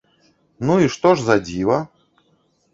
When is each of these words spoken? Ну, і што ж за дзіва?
Ну, 0.69 0.77
і 0.85 0.89
што 0.95 1.13
ж 1.19 1.27
за 1.29 1.37
дзіва? 1.45 1.79